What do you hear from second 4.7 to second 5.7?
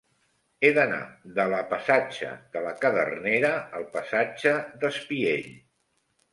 d'Espiell.